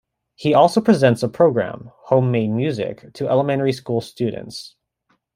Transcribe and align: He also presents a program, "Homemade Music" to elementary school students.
He 0.33 0.55
also 0.55 0.81
presents 0.81 1.21
a 1.21 1.29
program, 1.29 1.91
"Homemade 2.05 2.49
Music" 2.49 3.13
to 3.13 3.29
elementary 3.29 3.71
school 3.71 4.01
students. 4.01 4.75